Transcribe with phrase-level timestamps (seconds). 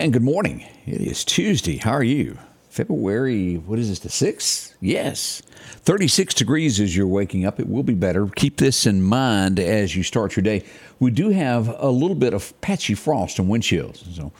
[0.00, 0.64] And good morning.
[0.86, 1.76] It is Tuesday.
[1.76, 2.38] How are you?
[2.70, 4.72] February, what is this, the 6th?
[4.80, 5.42] Yes.
[5.82, 7.60] 36 degrees as you're waking up.
[7.60, 8.26] It will be better.
[8.28, 10.64] Keep this in mind as you start your day.
[11.00, 14.02] We do have a little bit of patchy frost and wind chills.
[14.14, 14.32] So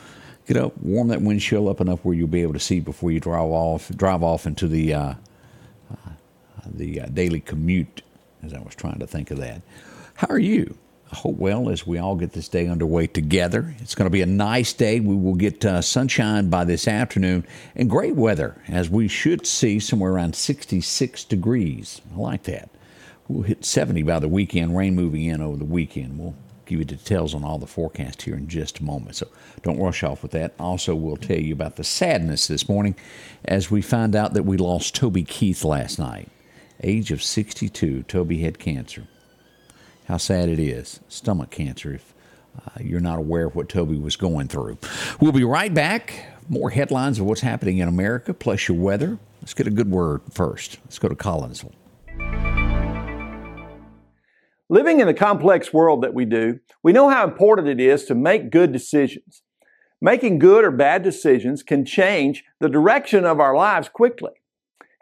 [0.47, 3.21] get up, warm that windshield up enough where you'll be able to see before you
[3.21, 5.15] drive off, drive off into the, uh,
[5.93, 6.11] uh,
[6.65, 8.01] the uh, daily commute,
[8.43, 9.61] as I was trying to think of that.
[10.15, 10.79] How are you?
[11.13, 13.75] Hope well as we all get this day underway together.
[13.81, 15.01] It's going to be a nice day.
[15.01, 17.45] We will get uh, sunshine by this afternoon
[17.75, 22.01] and great weather as we should see somewhere around 66 degrees.
[22.15, 22.71] I like that.
[23.27, 26.17] We'll hit 70 by the weekend, rain moving in over the weekend.
[26.17, 29.17] We'll give you details on all the forecast here in just a moment.
[29.17, 29.27] So
[29.63, 30.55] don't rush off with that.
[30.61, 32.95] Also, we'll tell you about the sadness this morning
[33.45, 36.29] as we find out that we lost Toby Keith last night.
[36.85, 39.09] Age of 62, Toby had cancer
[40.11, 40.99] how sad it is.
[41.09, 42.15] Stomach cancer, if
[42.59, 44.77] uh, you're not aware of what Toby was going through.
[45.21, 46.27] We'll be right back.
[46.49, 49.21] More headlines of what's happening in America, plus your weather.
[49.41, 50.79] Let's get a good word first.
[50.85, 51.75] Let's go to Collinsville.
[54.69, 58.17] Living in the complex world that we do, we know how important it is to
[58.17, 59.43] make good decisions.
[60.01, 64.33] Making good or bad decisions can change the direction of our lives quickly.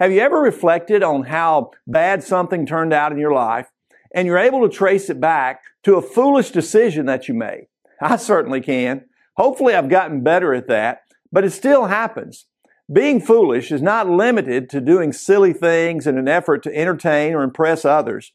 [0.01, 3.69] Have you ever reflected on how bad something turned out in your life
[4.15, 7.67] and you're able to trace it back to a foolish decision that you made.
[8.01, 9.05] I certainly can.
[9.37, 12.47] Hopefully I've gotten better at that, but it still happens.
[12.91, 17.43] Being foolish is not limited to doing silly things in an effort to entertain or
[17.43, 18.33] impress others.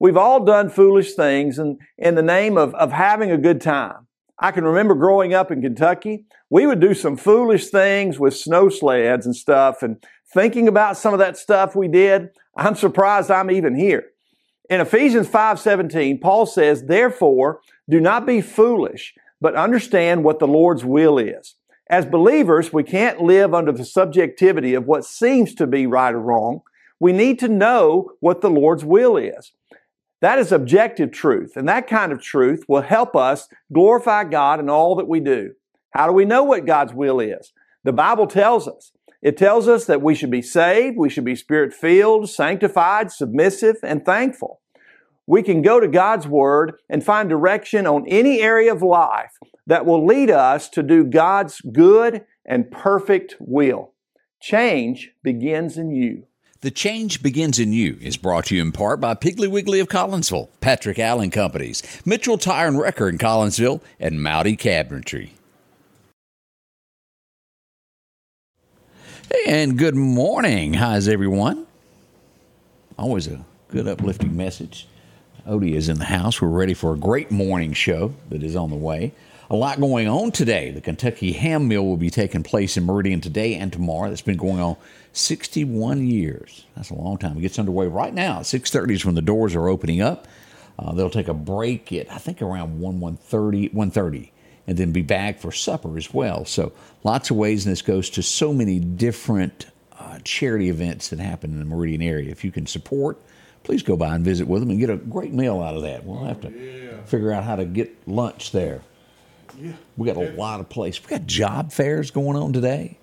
[0.00, 4.08] We've all done foolish things in, in the name of, of having a good time.
[4.38, 8.68] I can remember growing up in Kentucky, we would do some foolish things with snow
[8.68, 13.50] sleds and stuff and thinking about some of that stuff we did, I'm surprised I'm
[13.50, 14.06] even here.
[14.70, 17.60] In Ephesians 5:17, Paul says, "Therefore,
[17.90, 21.56] do not be foolish, but understand what the Lord's will is."
[21.90, 26.20] As believers, we can't live under the subjectivity of what seems to be right or
[26.20, 26.62] wrong.
[26.98, 29.52] We need to know what the Lord's will is.
[30.22, 34.70] That is objective truth, and that kind of truth will help us glorify God in
[34.70, 35.50] all that we do.
[35.90, 37.52] How do we know what God's will is?
[37.84, 38.92] The Bible tells us.
[39.20, 43.76] It tells us that we should be saved, we should be spirit filled, sanctified, submissive,
[43.82, 44.61] and thankful
[45.26, 49.32] we can go to God's Word and find direction on any area of life
[49.66, 53.92] that will lead us to do God's good and perfect will.
[54.40, 56.24] Change begins in you.
[56.62, 59.88] The Change Begins in You is brought to you in part by Piggly Wiggly of
[59.88, 65.30] Collinsville, Patrick Allen Companies, Mitchell Tire and Wrecker in Collinsville, and Mowdy Cabinetry.
[69.48, 70.74] And good morning.
[70.74, 71.66] How's everyone?
[72.96, 74.86] Always a good uplifting message
[75.46, 76.40] Odie is in the house.
[76.40, 79.12] We're ready for a great morning show that is on the way.
[79.50, 80.70] A lot going on today.
[80.70, 84.08] The Kentucky Ham Mill will be taking place in Meridian today and tomorrow.
[84.08, 84.76] That's been going on
[85.12, 86.64] 61 years.
[86.76, 87.36] That's a long time.
[87.36, 88.42] It gets underway right now.
[88.42, 90.28] 6:30 is when the doors are opening up.
[90.78, 94.30] Uh, they'll take a break at I think around 1 1:30 1:30
[94.68, 96.44] and then be back for supper as well.
[96.44, 96.72] So
[97.02, 99.66] lots of ways, and this goes to so many different
[99.98, 102.30] uh, charity events that happen in the Meridian area.
[102.30, 103.20] If you can support
[103.64, 106.04] please go by and visit with them and get a great meal out of that.
[106.04, 107.02] We'll have to yeah.
[107.04, 108.80] figure out how to get lunch there.
[109.58, 109.72] Yeah.
[109.96, 111.02] We got a lot of places.
[111.04, 112.98] We got job fairs going on today.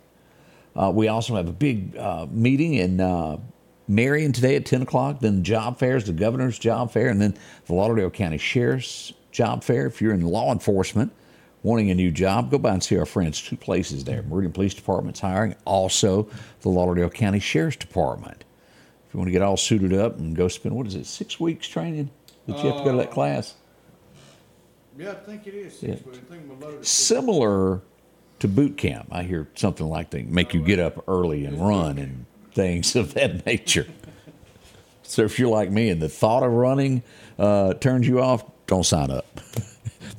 [0.75, 3.37] Uh, we also have a big uh, meeting in uh,
[3.87, 5.19] Marion today at 10 o'clock.
[5.19, 9.87] Then job fairs, the governor's job fair, and then the Lauderdale County Sheriff's job fair.
[9.87, 11.11] If you're in law enforcement
[11.63, 13.41] wanting a new job, go by and see our friends.
[13.41, 14.23] Two places there.
[14.23, 15.55] Meridian Police Department's hiring.
[15.65, 16.29] Also,
[16.61, 18.43] the Lauderdale County Sheriff's Department
[19.09, 21.39] if you want to get all suited up and go spend what is it six
[21.39, 22.09] weeks training
[22.47, 23.55] that you have to go to that uh, class?
[24.97, 25.95] yeah i think it is yeah.
[26.81, 27.81] similar
[28.39, 29.07] to boot camp.
[29.11, 33.13] I hear something like they make you get up early and run and things of
[33.13, 33.87] that nature.
[35.03, 37.03] So if you're like me and the thought of running
[37.37, 39.25] uh, turns you off don't sign up.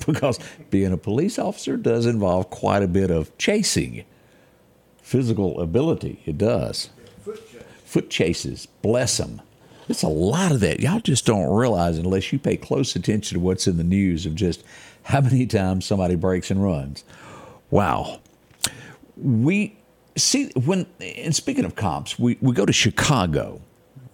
[0.06, 0.38] Because
[0.70, 4.04] being a police officer does involve quite a bit of chasing.
[5.02, 6.88] Physical ability it does
[7.90, 9.42] foot chases, bless them.
[9.88, 10.78] It's a lot of that.
[10.78, 14.37] Y'all just don't realize unless you pay close attention to what's in the news of
[14.37, 14.62] just
[15.02, 17.02] how many times somebody breaks and runs.
[17.70, 18.20] Wow.
[19.16, 19.76] We
[20.16, 23.60] see when, and speaking of cops, we, we go to Chicago.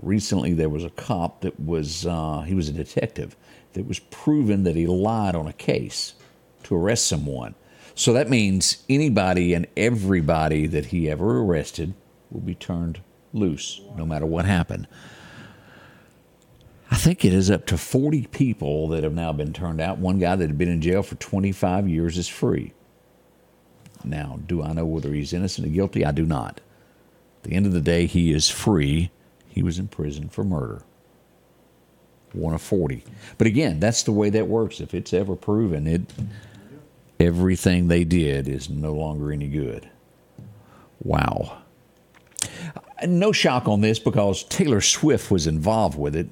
[0.01, 3.37] Recently, there was a cop that was, uh, he was a detective
[3.75, 6.15] that was proven that he lied on a case
[6.63, 7.55] to arrest someone.
[7.95, 11.93] So that means anybody and everybody that he ever arrested
[12.31, 13.01] will be turned
[13.33, 14.87] loose no matter what happened.
[16.91, 19.99] I think it is up to 40 people that have now been turned out.
[19.99, 22.73] One guy that had been in jail for 25 years is free.
[24.05, 26.05] Now, do I know whether he's innocent or guilty?
[26.05, 26.61] I do not.
[27.39, 29.11] At the end of the day, he is free.
[29.49, 30.83] He was in prison for murder.
[32.33, 33.03] One of 40.
[33.39, 34.81] But again, that's the way that works.
[34.81, 36.03] If it's ever proven, it
[37.19, 39.89] everything they did is no longer any good.
[41.03, 41.63] Wow.
[43.05, 46.29] No shock on this because Taylor Swift was involved with it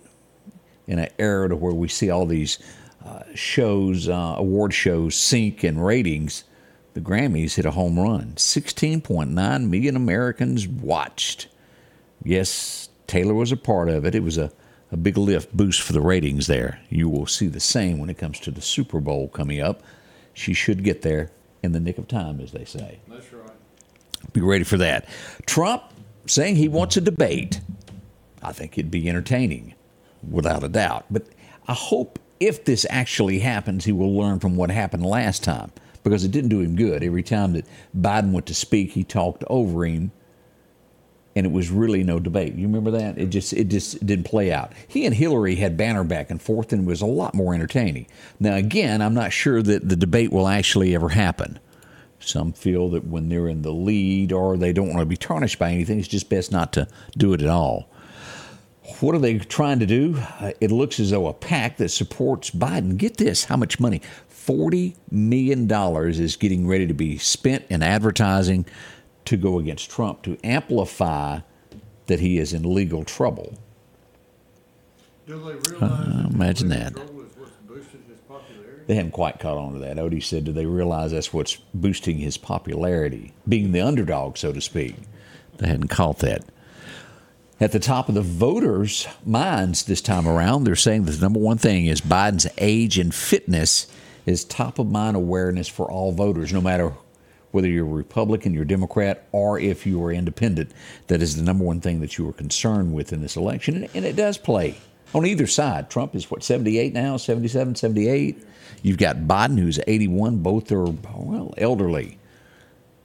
[0.87, 2.59] in an era to where we see all these
[3.05, 6.45] uh, shows, uh, award shows, sink in ratings.
[6.95, 8.33] The Grammys hit a home run.
[8.37, 11.49] 16.9 million Americans watched.
[12.23, 14.15] Yes, Taylor was a part of it.
[14.15, 14.51] It was a,
[14.91, 16.81] a big lift boost for the ratings there.
[16.89, 19.83] You will see the same when it comes to the Super Bowl coming up.
[20.33, 21.31] She should get there
[21.63, 23.01] in the nick of time, as they say.
[23.09, 23.51] That's right.
[24.33, 25.07] Be ready for that.
[25.47, 25.83] Trump
[26.27, 27.61] saying he wants a debate.
[28.43, 29.75] I think it'd be entertaining,
[30.29, 31.07] without a doubt.
[31.11, 31.27] But
[31.67, 35.73] I hope if this actually happens, he will learn from what happened last time
[36.03, 37.03] because it didn't do him good.
[37.03, 37.67] Every time that
[37.97, 40.13] Biden went to speak, he talked over him
[41.37, 42.55] and it was really no debate.
[42.55, 43.19] You remember that?
[43.19, 44.73] It just it just didn't play out.
[44.87, 48.07] He and Hillary had banner back and forth, and it was a lot more entertaining.
[48.39, 51.59] Now, again, I'm not sure that the debate will actually ever happen.
[52.29, 55.59] Some feel that when they're in the lead or they don't want to be tarnished
[55.59, 57.89] by anything, it's just best not to do it at all.
[59.01, 60.17] What are they trying to do?
[60.41, 64.03] Uh, it looks as though a PAC that supports Biden, get this, how much money?
[64.31, 65.71] $40 million
[66.11, 68.67] is getting ready to be spent in advertising
[69.25, 71.41] to go against Trump to amplify
[72.07, 73.59] that he is in legal trouble.
[75.27, 76.07] Do they realize?
[76.07, 76.95] Uh, imagine that.
[76.95, 78.74] Trouble is what's boosting his popularity?
[78.87, 79.97] They haven't quite caught on to that.
[79.97, 84.61] Odie said, Do they realize that's what's boosting his popularity, being the underdog, so to
[84.61, 84.97] speak?
[85.57, 86.45] They hadn't caught that.
[87.61, 91.39] At the top of the voters' minds this time around, they're saying that the number
[91.39, 93.87] one thing is Biden's age and fitness
[94.27, 96.93] is top of mind awareness for all voters, no matter
[97.53, 100.73] whether you're Republican, you're Democrat, or if you are independent.
[101.07, 103.89] That is the number one thing that you are concerned with in this election.
[103.95, 104.77] And it does play
[105.15, 105.89] on either side.
[105.89, 108.45] Trump is what, 78 now, 77, 78?
[108.83, 110.39] You've got Biden, who's 81.
[110.39, 112.19] Both are, well, elderly.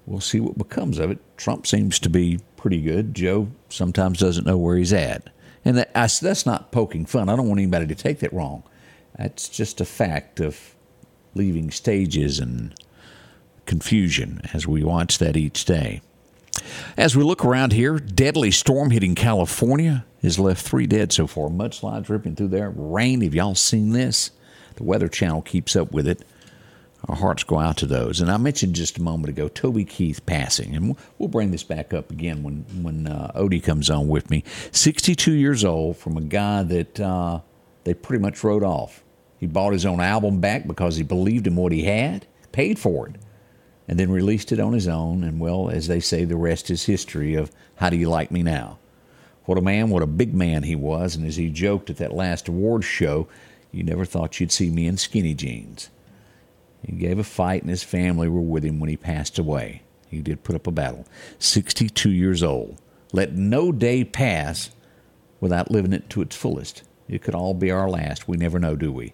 [0.06, 1.20] We'll see what becomes of it.
[1.38, 3.14] Trump seems to be pretty good.
[3.14, 5.30] Joe sometimes doesn't know where he's at.
[5.64, 7.30] And that, I, that's not poking fun.
[7.30, 8.64] I don't want anybody to take that wrong.
[9.18, 10.76] That's just a fact of
[11.36, 12.74] leaving stages and
[13.66, 16.02] confusion as we watch that each day.
[16.98, 21.50] As we look around here, deadly storm hitting California has left three dead so far.
[21.50, 22.70] Mudslides ripping through there.
[22.70, 23.22] Rain.
[23.22, 24.32] Have y'all seen this?
[24.76, 26.24] The Weather Channel keeps up with it.
[27.08, 28.20] Our hearts go out to those.
[28.20, 31.94] And I mentioned just a moment ago Toby Keith passing, and we'll bring this back
[31.94, 34.44] up again when when uh, Odie comes on with me.
[34.72, 37.40] 62 years old, from a guy that uh,
[37.86, 39.04] they pretty much wrote off.
[39.40, 43.08] He bought his own album back because he believed in what he had, paid for
[43.08, 43.16] it,
[43.88, 45.24] and then released it on his own.
[45.24, 48.44] And well, as they say, the rest is history of how do you like me
[48.44, 48.78] now?
[49.50, 51.16] What a man, what a big man he was.
[51.16, 53.28] And as he joked at that last awards show,
[53.72, 55.90] you never thought you'd see me in skinny jeans.
[56.86, 59.82] He gave a fight, and his family were with him when he passed away.
[60.08, 61.04] He did put up a battle.
[61.40, 62.80] 62 years old.
[63.12, 64.70] Let no day pass
[65.40, 66.84] without living it to its fullest.
[67.08, 68.28] It could all be our last.
[68.28, 69.14] We never know, do we?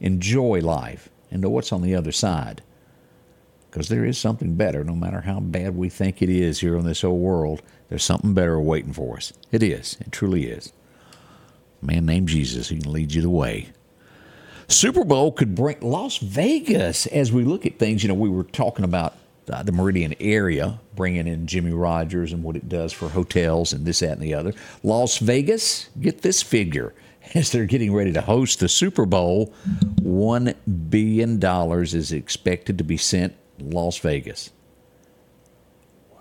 [0.00, 2.60] Enjoy life and know what's on the other side.
[3.70, 6.84] Because there is something better, no matter how bad we think it is here in
[6.84, 9.32] this old world, there's something better waiting for us.
[9.52, 9.96] It is.
[10.00, 10.72] It truly is.
[11.82, 13.70] A man named Jesus, he can lead you the way.
[14.68, 18.02] Super Bowl could bring Las Vegas as we look at things.
[18.02, 19.14] You know, we were talking about
[19.50, 23.86] uh, the Meridian area, bringing in Jimmie Rodgers and what it does for hotels and
[23.86, 24.52] this, that, and the other.
[24.82, 26.94] Las Vegas, get this figure.
[27.34, 29.52] As they're getting ready to host the Super Bowl,
[30.00, 30.54] $1
[30.90, 31.42] billion
[31.82, 34.52] is expected to be sent Las Vegas.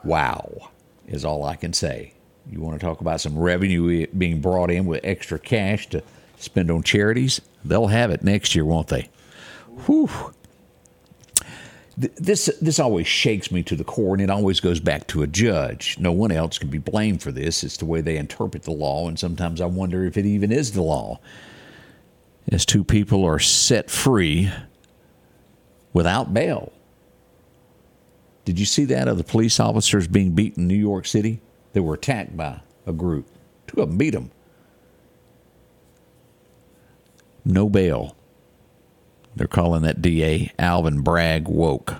[0.03, 0.71] Wow,
[1.07, 2.13] is all I can say.
[2.49, 6.03] You want to talk about some revenue being brought in with extra cash to
[6.37, 7.41] spend on charities?
[7.63, 9.09] They'll have it next year, won't they?
[9.85, 10.09] Whew.
[11.97, 15.27] This this always shakes me to the core, and it always goes back to a
[15.27, 15.97] judge.
[15.97, 17.63] No one else can be blamed for this.
[17.63, 20.73] It's the way they interpret the law, and sometimes I wonder if it even is
[20.73, 21.21] the law.
[22.51, 24.51] As two people are set free
[25.93, 26.73] without bail.
[28.45, 31.41] Did you see that of the police officers being beaten in New York City?
[31.73, 33.27] They were attacked by a group.
[33.67, 34.31] Two of them beat them.
[37.43, 38.15] No bail.
[39.35, 41.95] They're calling that DA Alvin Bragg woke.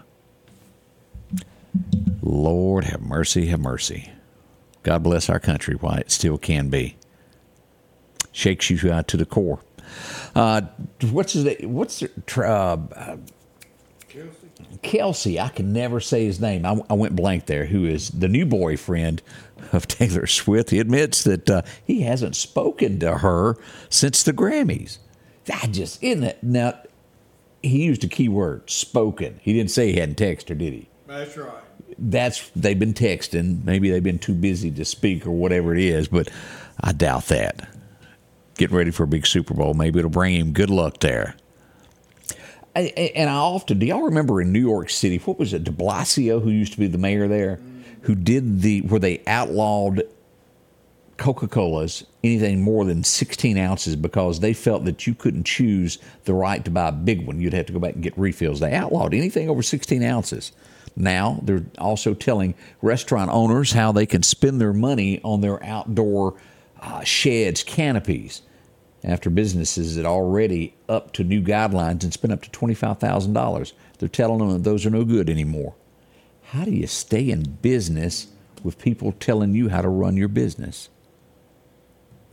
[2.22, 4.12] Lord have mercy, have mercy.
[4.84, 6.96] God bless our country while it still can be.
[8.32, 9.60] Shakes you out to the core.
[10.36, 10.62] Uh,
[11.10, 12.10] what's his, what's the,
[12.48, 13.18] uh,
[14.84, 15.40] Kelce?
[15.40, 16.66] I can never say his name.
[16.66, 17.66] I, I went blank there.
[17.66, 19.22] Who is the new boyfriend
[19.74, 20.70] of Taylor Swift?
[20.70, 23.58] He admits that uh, he hasn't spoken to her
[23.90, 25.00] since the Grammys.
[25.46, 26.80] That just isn't it now?
[27.62, 29.40] He used a key word, spoken.
[29.42, 30.90] He didn't say he hadn't texted her, did he?
[31.08, 31.64] That's right.
[31.98, 33.64] That's they've been texting.
[33.64, 36.30] Maybe they've been too busy to speak or whatever it is, but
[36.82, 37.70] I doubt that.
[38.58, 41.36] Getting ready for a big Super Bowl, maybe it'll bring him good luck there.
[42.76, 46.42] And I often do y'all remember in New York City what was it De Blasio
[46.42, 47.60] who used to be the mayor there,
[48.02, 50.04] who did the where they outlawed
[51.18, 56.34] Coca Colas anything more than 16 ounces because they felt that you couldn't choose the
[56.34, 57.40] right to buy a big one.
[57.40, 58.60] You'd have to go back and get refills.
[58.60, 60.52] They outlawed anything over 16 ounces.
[60.98, 66.36] Now they're also telling restaurant owners how they can spend their money on their outdoor
[66.82, 68.42] uh, sheds, canopies,
[69.06, 73.74] after businesses that already up to new guidelines and spent up to $25,000.
[74.00, 75.76] They're telling them that those are no good anymore.
[76.46, 78.28] How do you stay in business
[78.64, 80.90] with people telling you how to run your business?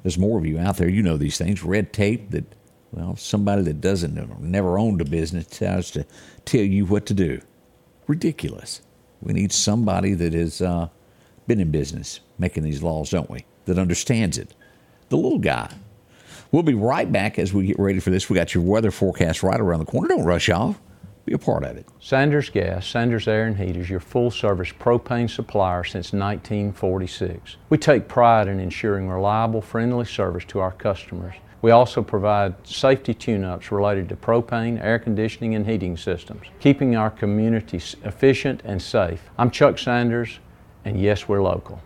[0.02, 0.88] There's more of you out there.
[0.88, 1.62] You know these things.
[1.62, 2.44] Red tape that,
[2.90, 6.06] well, somebody that doesn't never owned a business tries to
[6.44, 7.40] tell you what to do.
[8.06, 8.80] Ridiculous.
[9.20, 10.88] We need somebody that has uh,
[11.46, 13.44] been in business making these laws, don't we?
[13.66, 14.54] That understands it.
[15.10, 15.72] The little guy.
[16.52, 18.28] We'll be right back as we get ready for this.
[18.28, 20.08] We got your weather forecast right around the corner.
[20.08, 20.78] Don't rush off.
[21.24, 21.86] Be a part of it.
[21.98, 27.56] Sanders Gas, Sanders Air and Heat is your full service propane supplier since 1946.
[27.70, 31.34] We take pride in ensuring reliable, friendly service to our customers.
[31.62, 36.96] We also provide safety tune ups related to propane, air conditioning, and heating systems, keeping
[36.96, 39.22] our community efficient and safe.
[39.38, 40.38] I'm Chuck Sanders,
[40.84, 41.80] and yes, we're local.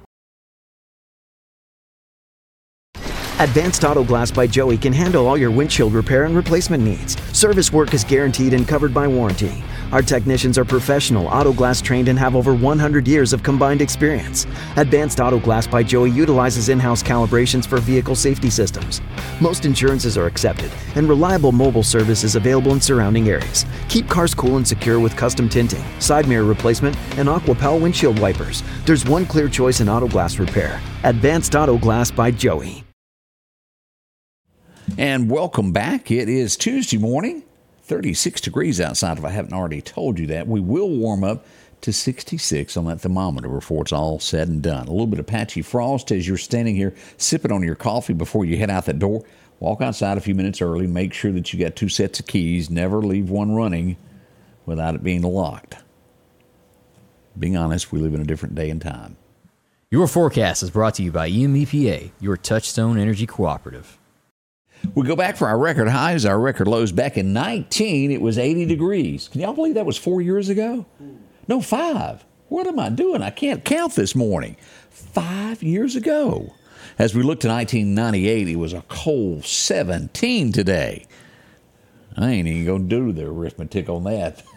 [3.38, 7.20] Advanced Auto Glass by Joey can handle all your windshield repair and replacement needs.
[7.36, 9.62] Service work is guaranteed and covered by warranty.
[9.92, 14.46] Our technicians are professional, auto glass trained, and have over 100 years of combined experience.
[14.76, 19.02] Advanced Auto Glass by Joey utilizes in house calibrations for vehicle safety systems.
[19.38, 23.66] Most insurances are accepted, and reliable mobile service is available in surrounding areas.
[23.90, 28.62] Keep cars cool and secure with custom tinting, side mirror replacement, and Aquapel windshield wipers.
[28.86, 32.85] There's one clear choice in auto glass repair Advanced Auto Glass by Joey.
[34.98, 36.10] And welcome back.
[36.10, 37.42] It is Tuesday morning,
[37.82, 39.18] 36 degrees outside.
[39.18, 41.44] If I haven't already told you that, we will warm up
[41.82, 44.86] to 66 on that thermometer before it's all said and done.
[44.86, 48.46] A little bit of patchy frost as you're standing here sipping on your coffee before
[48.46, 49.22] you head out that door.
[49.60, 50.86] Walk outside a few minutes early.
[50.86, 52.70] Make sure that you got two sets of keys.
[52.70, 53.98] Never leave one running
[54.64, 55.76] without it being locked.
[57.38, 59.18] Being honest, we live in a different day and time.
[59.90, 63.98] Your forecast is brought to you by EMEPA, your Touchstone Energy Cooperative.
[64.94, 66.92] We go back for our record highs, our record lows.
[66.92, 69.28] Back in 19, it was 80 degrees.
[69.28, 70.86] Can y'all believe that was four years ago?
[71.48, 72.24] No, five.
[72.48, 73.22] What am I doing?
[73.22, 74.56] I can't count this morning.
[74.90, 76.54] Five years ago.
[76.98, 81.06] As we look to 1998, it was a cold 17 today.
[82.16, 84.42] I ain't even going to do the arithmetic on that.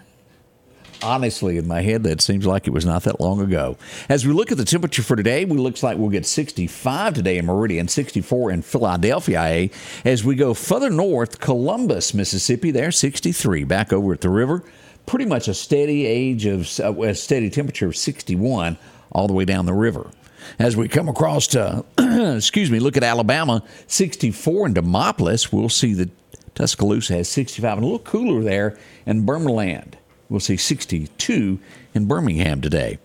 [1.01, 3.77] Honestly, in my head, that seems like it was not that long ago.
[4.09, 7.37] As we look at the temperature for today, we looks like we'll get 65 today
[7.37, 9.41] in Meridian, 64 in Philadelphia.
[9.43, 9.67] eh?
[10.03, 13.63] As we go further north, Columbus, Mississippi, there 63.
[13.63, 14.63] Back over at the river,
[15.05, 18.77] pretty much a steady age of uh, a steady temperature of 61
[19.11, 20.11] all the way down the river.
[20.57, 21.85] As we come across to,
[22.35, 26.09] excuse me, look at Alabama, 64 in Demopolis, we'll see that
[26.55, 29.91] Tuscaloosa has 65 and a little cooler there in Birmingham.
[30.29, 31.59] We'll see 62
[31.93, 32.99] in Birmingham today.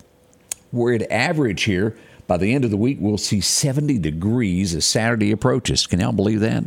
[0.71, 1.97] We're at average here.
[2.27, 5.85] By the end of the week, we'll see 70 degrees as Saturday approaches.
[5.85, 6.63] Can y'all believe that?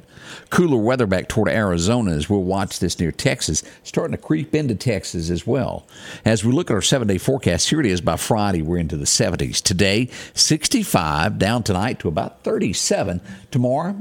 [0.50, 4.76] Cooler weather back toward Arizona as we'll watch this near Texas, starting to creep into
[4.76, 5.84] Texas as well.
[6.24, 8.96] As we look at our seven day forecast, here it is by Friday, we're into
[8.96, 9.60] the 70s.
[9.60, 13.20] Today, 65, down tonight to about 37.
[13.50, 13.96] Tomorrow,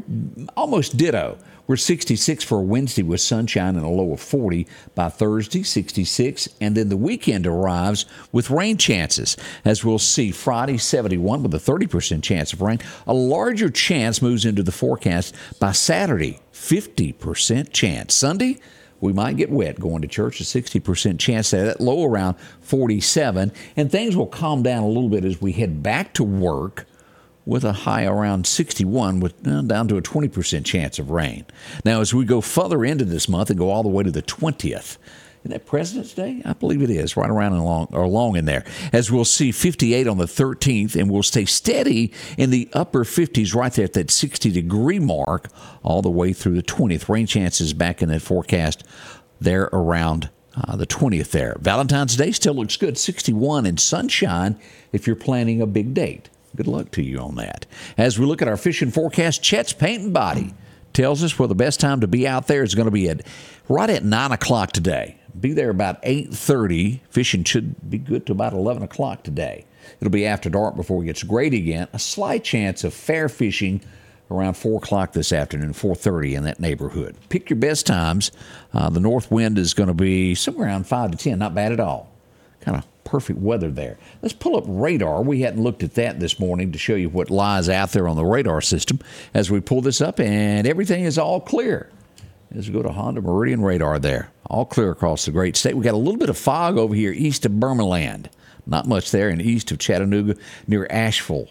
[0.56, 1.40] almost ditto.
[1.68, 4.66] We're 66 for Wednesday with sunshine and a low of 40.
[4.96, 6.48] By Thursday, 66.
[6.62, 9.36] And then the weekend arrives with rain chances.
[9.66, 12.80] As we'll see, Friday, 71 with a 30% chance of rain.
[13.06, 18.14] A larger chance moves into the forecast by Saturday, 50% chance.
[18.14, 18.60] Sunday,
[19.02, 21.66] we might get wet going to church, a 60% chance there.
[21.66, 23.52] That low around 47.
[23.76, 26.87] And things will calm down a little bit as we head back to work
[27.48, 31.46] with a high around 61 with uh, down to a 20% chance of rain.
[31.86, 34.22] Now, as we go further into this month and go all the way to the
[34.22, 34.98] 20th,
[35.40, 36.42] isn't that President's Day?
[36.44, 38.66] I believe it is, right around along, or along in there.
[38.92, 43.56] As we'll see 58 on the 13th, and we'll stay steady in the upper 50s
[43.56, 45.48] right there at that 60 degree mark
[45.84, 47.08] all the way through the 20th.
[47.08, 48.84] Rain chances back in that forecast
[49.40, 51.56] there around uh, the 20th there.
[51.62, 54.60] Valentine's Day still looks good, 61 and sunshine
[54.92, 56.30] if you're planning a big date.
[56.56, 57.66] Good luck to you on that.
[57.98, 60.54] As we look at our fishing forecast, Chet's Paint and Body
[60.94, 63.22] tells us where the best time to be out there is going to be at
[63.70, 65.18] right at 9 o'clock today.
[65.40, 67.02] Be there about 8.30.
[67.10, 69.66] Fishing should be good to about 11 o'clock today.
[70.00, 71.88] It'll be after dark before it gets great again.
[71.94, 73.82] A slight chance of fair fishing
[74.32, 77.16] around 4 o'clock this afternoon, 4.30 in that neighborhood.
[77.30, 78.32] Pick your best times.
[78.74, 81.72] Uh, the north wind is going to be somewhere around 5 to 10, not bad
[81.72, 82.12] at all.
[82.62, 83.98] Kind of perfect weather there.
[84.22, 85.22] Let's pull up radar.
[85.22, 88.18] We hadn't looked at that this morning to show you what lies out there on
[88.18, 89.00] the radar system
[89.34, 91.90] as we pull this up, and everything is all clear.
[92.52, 95.76] We go to Honda Meridian radar there, all clear across the great state.
[95.76, 98.28] We got a little bit of fog over here east of Burmaland.
[98.66, 100.36] Not much there, and east of Chattanooga
[100.68, 101.48] near Asheville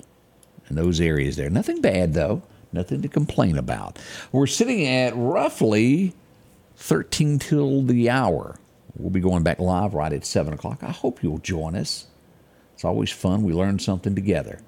[0.68, 1.48] and those areas there.
[1.48, 2.42] Nothing bad though.
[2.72, 3.98] Nothing to complain about.
[4.32, 6.14] We're sitting at roughly
[6.76, 8.58] 13 till the hour.
[8.98, 10.82] We'll be going back live right at 7 o'clock.
[10.82, 12.06] I hope you'll join us.
[12.74, 13.42] It's always fun.
[13.42, 14.60] We learn something together.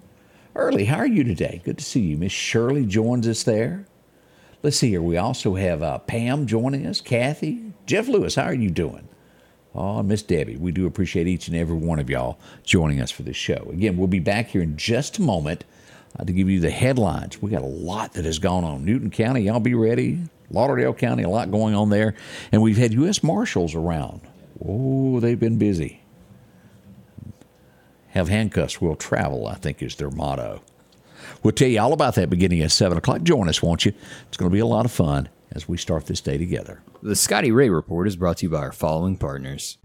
[0.55, 1.63] Early, how are you today?
[1.65, 2.17] Good to see you.
[2.17, 3.87] Miss Shirley joins us there.
[4.63, 5.03] Let's see here.
[5.03, 8.35] We also have uh, Pam joining us, Kathy, Jeff Lewis.
[8.35, 9.09] How are you doing?
[9.75, 13.23] Oh, Miss Debbie, we do appreciate each and every one of y'all joining us for
[13.23, 13.69] this show.
[13.71, 15.65] Again, we'll be back here in just a moment
[16.19, 17.41] uh, to give you the headlines.
[17.41, 18.85] We got a lot that has gone on.
[18.85, 20.21] Newton County, y'all be ready.
[20.51, 22.15] Lauderdale County, a lot going on there.
[22.53, 23.23] And we've had U.S.
[23.23, 24.23] Marshals around.
[24.65, 26.03] Oh, they've been busy.
[28.09, 30.63] Have handcuffs will travel, I think is their motto.
[31.43, 33.23] We'll tell you all about that beginning at 7 o'clock.
[33.23, 33.93] Join us, won't you?
[34.29, 36.83] It's going to be a lot of fun as we start this day together.
[37.03, 39.79] The Scotty Ray Report is brought to you by our following partners.